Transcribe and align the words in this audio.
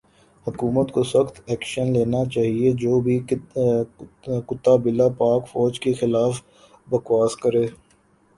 حکومت 0.47 0.91
کو 0.91 1.01
سخت 1.05 1.35
ایکشن 1.49 1.91
لینا 1.93 2.23
چایئے 2.33 2.71
جو 2.81 2.99
بھی 3.05 3.19
کتا 4.47 4.75
بلا 4.83 5.07
پاک 5.19 5.47
فوج 5.51 5.79
کے 5.79 5.93
خلاف 6.01 6.41
بکواس 6.87 7.35
کرے 7.43 7.65